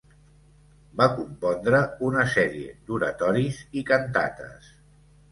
Va 1.01 1.05
compondre 1.17 1.81
una 2.07 2.23
sèrie 2.35 2.71
d'oratoris 2.87 3.59
i 3.83 3.85
cantates. 3.91 4.73